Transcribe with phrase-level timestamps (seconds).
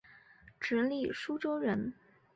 [0.59, 1.93] 直隶苏州人。